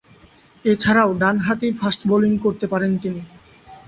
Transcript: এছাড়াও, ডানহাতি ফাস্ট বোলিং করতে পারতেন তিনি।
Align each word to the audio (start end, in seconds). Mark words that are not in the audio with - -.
এছাড়াও, 0.65 1.09
ডানহাতি 1.21 1.67
ফাস্ট 1.79 2.01
বোলিং 2.09 2.33
করতে 2.43 2.65
পারতেন 2.67 2.93
তিনি। 3.03 3.21